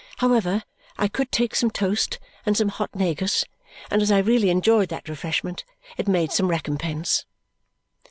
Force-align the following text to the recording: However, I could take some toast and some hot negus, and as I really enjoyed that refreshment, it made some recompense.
However, 0.17 0.63
I 0.97 1.07
could 1.07 1.31
take 1.31 1.53
some 1.53 1.69
toast 1.69 2.17
and 2.43 2.57
some 2.57 2.69
hot 2.69 2.89
negus, 2.95 3.45
and 3.91 4.01
as 4.01 4.09
I 4.09 4.17
really 4.17 4.49
enjoyed 4.49 4.89
that 4.89 5.07
refreshment, 5.07 5.63
it 5.95 6.07
made 6.07 6.31
some 6.31 6.47
recompense. 6.47 7.27